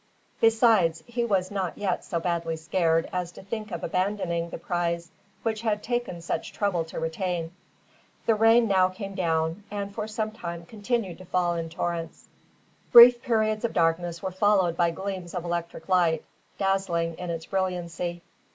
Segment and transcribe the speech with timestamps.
[0.39, 5.11] Besides, he was not yet so badly scared as to think of abandoning the prize
[5.43, 7.53] he had taken such trouble to retain.
[8.25, 12.25] The rain now came down, and for some time continued to fall in torrents.
[12.91, 16.25] Brief periods of darkness were followed by gleams of electric light,
[16.57, 18.23] dazzling in its brilliancy.